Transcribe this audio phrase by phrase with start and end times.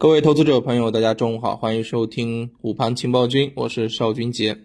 [0.00, 4.56] 各位投资者朋友，大家中午好，欢迎收听午盘情报君，我是邵军杰。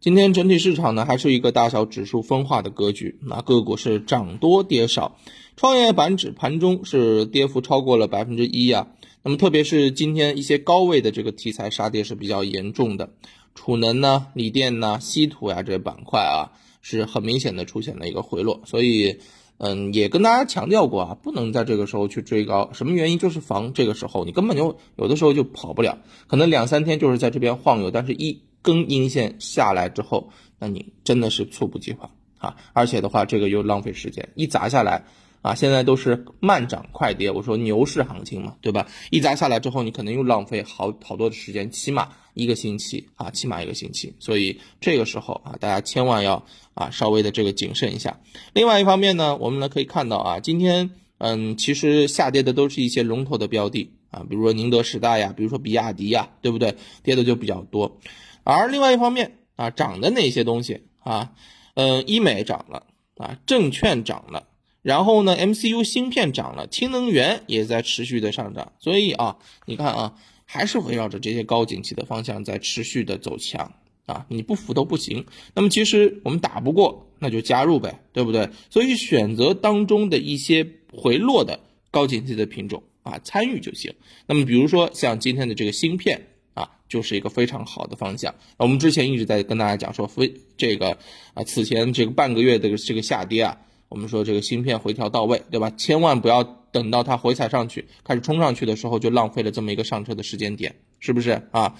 [0.00, 5.18] 今天整体市场呢还是一个大小指数分化的格局，那个股是涨多跌少，
[5.54, 8.88] 创业板指盘中是跌幅超过了百分之一啊。
[9.22, 13.10] 那么特别是今天一些高位的这个题材杀跌是比较严重的，
[13.54, 19.18] 储能呢、锂电呢、稀土呀这些板块啊是很明显的出现了一个回落，所以。
[19.62, 22.70] 嗯，也跟大家强调过啊，不能在这个时候去追高。
[22.72, 23.18] 什么原因？
[23.18, 32.56] 就是防这个时候你根本就有的时候就跑不了，可能两三天就是在这边晃悠，但是一根阴线下来之后，那你真的是猝不及防啊！
[32.72, 35.04] 而且的话，这个又浪费时间，一砸下来。
[35.42, 38.86] 啊，现在都是慢涨快跌，我说牛市行情嘛，对吧？
[39.10, 44.14] 一砸下来之后，你可能又浪费好好多的时间，起码一个星期啊，起码一个星期。
[44.18, 46.44] 所以这个时候啊，大家千万要
[46.74, 48.20] 啊稍微的这个谨慎一下。
[48.52, 56.76] 另外一方面呢，我们呢可以看到啊，今天嗯，其实下跌的都是一些龙头的标的啊，比如说宁德时代呀，比如说比亚迪呀，对不对？
[57.02, 57.98] 跌的就比较多。
[58.44, 61.32] 而另外一方面啊，涨的那些东西啊，
[61.74, 64.48] 嗯，医美涨了啊，证券涨了。
[64.82, 69.36] 然后呢，MCU 芯片涨了，氢能源也在持续的上涨，所以啊，
[69.66, 70.14] 你看啊，
[70.46, 73.74] 还是围绕着这些高景气的方向在持续的走强
[74.06, 75.26] 啊，你不服都不行。
[75.54, 78.48] 那么其实我们打不过，那就加入呗，对不对？
[78.70, 83.92] 所以选择当中的一些回落的高景气的品种啊，参与就行。
[84.26, 88.34] 那么比如说像今天的这个芯片啊，就是一个非常好的方向。
[88.56, 90.96] 我们之前一直在跟大家讲说，非这个
[91.34, 93.58] 啊，此前这个半个月的这个下跌啊。
[93.90, 95.68] 我们说这个芯片回调到位，对吧？
[95.70, 101.74] 千万不要等到它回踩上去，开始冲上去的时候，就浪费了这么一个上车的时间点，是不是啊？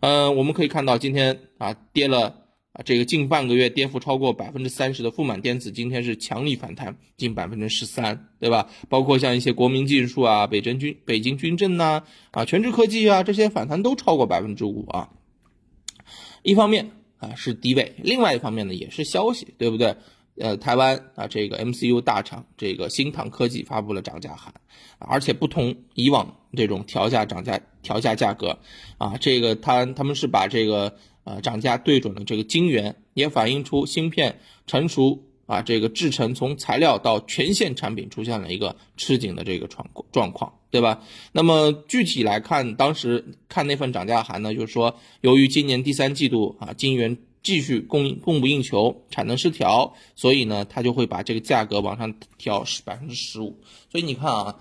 [0.00, 2.42] 嗯，我们可以看到今天啊跌了
[2.74, 8.68] 啊这个近半个月跌幅超过百分之三十的富满电子，今天是强力反弹近百分之十三，对吧？
[8.90, 15.08] 包括像一些国民技术啊、北征军、北京军政呐啊、全智科技啊这些反弹都超过百分之五啊。
[16.42, 19.96] 一方面啊是低位，另外一方面呢也是消息，对不对？
[20.36, 24.52] 呃，台湾啊，这个 MCU 大厂这个新唐科技发布了涨价函，
[24.98, 28.58] 而且不同以往这种调价涨价调价价格，
[28.98, 41.04] 啊，这个他他们是把这个呃涨价对准了这个晶圆，也反映出芯片成熟啊，这个制成从材料到全线产品出现了一个吃紧的这个状状况，对吧？
[41.30, 47.16] 那么具体来看，当时看那份涨价函呢，就是说由于今年第三季度啊晶圆。
[47.44, 53.56] 继续供应供不应求，产能失调，所以呢，它就会把这个价格往上调十百分之十五。
[53.92, 54.58] 所以你看啊，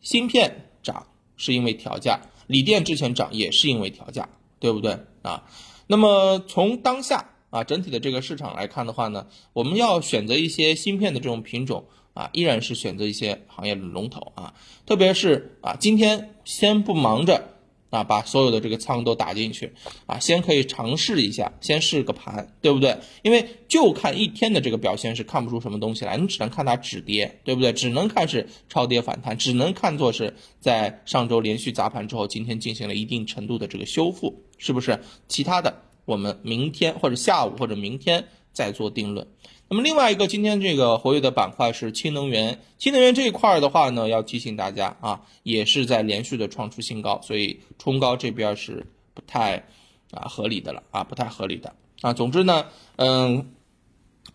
[0.00, 1.06] 芯片涨
[1.36, 4.28] 是因为调价，锂电之前涨也是因为调价，
[4.58, 5.44] 对不对啊？
[5.86, 14.54] 那么从当下啊整体的这个市场来看的话呢，我们要选择一些芯片的这种品种啊，依然是选择一些行业的龙头啊，
[14.86, 17.51] 特别是啊，今天先不忙着。
[17.92, 19.70] 啊，把所有的这个仓都打进去，
[20.06, 22.96] 啊，先可以尝试一下，先试个盘，对不对？
[23.20, 27.70] 因为就看一天的这个表现是看不出什么东西来，你只能看它止跌，对不对？
[27.74, 34.98] 只能看是超跌反弹，只能看作是在上周连续砸盘之后，今天进行了一定程度的这个修复，是不是？
[35.28, 39.26] 其他的我们明天或者下午或者明天再做定论。
[39.68, 49.66] 那么另外一个今天这个活跃的板块是氢能源，氢能源这一块的话呢，要提醒大家啊，也是在连续的创出新高，所以冲高这边是不太
[50.10, 52.12] 啊合理的了啊，不太合理的啊。
[52.12, 53.50] 总之呢，嗯，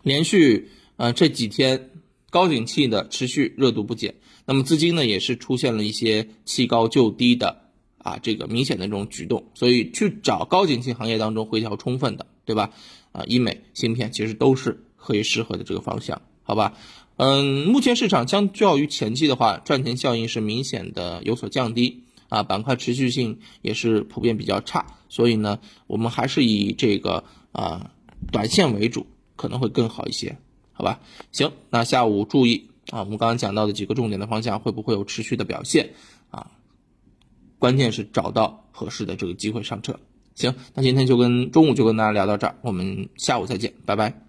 [0.02, 1.90] 连续呃这几天
[2.30, 7.62] 高景气的持续热度不减，那么资金呢也是出现了一些弃高就低的
[7.98, 12.70] 啊这个明显的这种举动，所以去找高景气行业当中回调充分的，对吧？
[13.12, 14.82] 啊，医美、芯片其实都是。
[15.00, 16.74] 可以适合的这个方向，好吧，
[17.16, 27.92] 嗯，目前市场相较于前期的话，赚钱效应是明显的有所降低啊，板块持续性也是普遍比较差，所以呢，我们还是以这个啊
[28.32, 30.36] 短线为主，可能会更好一些，
[30.72, 31.00] 好吧？
[31.30, 35.94] 行，那下午注意啊，我们刚刚讲到的几个重点的方向会不会有持续的表现
[36.30, 36.50] 啊？
[37.58, 39.98] 关键是找到合适的这个机会上车。
[40.38, 44.27] 行，那今天就跟中午就跟大家聊到这儿，我们下午再见，拜拜。